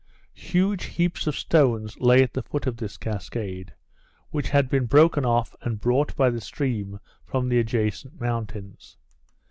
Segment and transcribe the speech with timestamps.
[0.33, 3.71] Huge heaps of stones lay at the foot of this cascade,
[4.31, 8.97] which had been broken off and brought by the stream from the adjacent mountains.